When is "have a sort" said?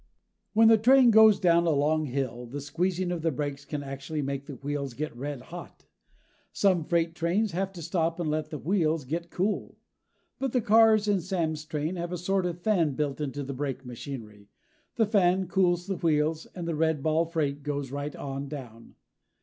11.97-12.47